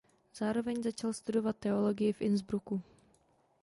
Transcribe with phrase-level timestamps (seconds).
[0.35, 2.81] Zároveň začal studovat teologii v Innsbrucku.